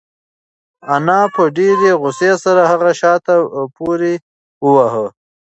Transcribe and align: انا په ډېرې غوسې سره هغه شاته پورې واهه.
انا 0.95 1.19
په 1.33 1.43
ډېرې 1.57 1.89
غوسې 2.01 2.31
سره 2.43 2.61
هغه 2.71 2.91
شاته 3.01 3.35
پورې 3.75 4.13
واهه. 4.71 5.07